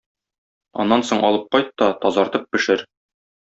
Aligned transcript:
Аннан 0.83 1.05
соң 1.11 1.21
алып 1.29 1.47
кайт 1.57 1.71
та 1.85 1.93
тазартып 2.07 2.51
пешер. 2.55 2.87